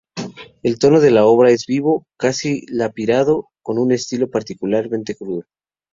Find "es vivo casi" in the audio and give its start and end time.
1.51-2.65